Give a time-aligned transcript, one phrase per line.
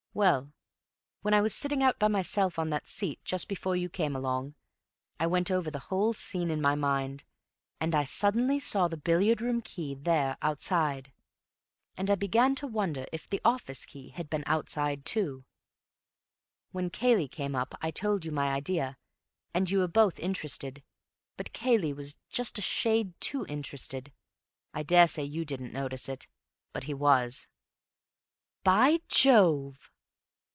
[0.13, 0.51] Well,
[1.21, 4.55] when I was sitting out by myself on that seat just before you came along,
[5.21, 7.23] I went over the whole scene in my mind,
[7.79, 11.13] and I suddenly saw the billiard room key there—outside.
[11.95, 15.45] And I began to wonder if the office key had been outside too.
[16.73, 18.97] When Cayley came up, I told you my idea
[19.53, 20.83] and you were both interested.
[21.37, 24.11] But Cayley was just a shade too interested.
[24.73, 26.27] I daresay you didn't notice it,
[26.73, 27.47] but he was."
[28.65, 29.87] "By Jove!"